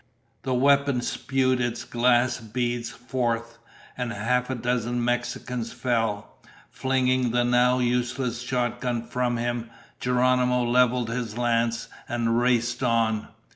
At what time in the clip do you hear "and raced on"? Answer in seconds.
12.09-13.27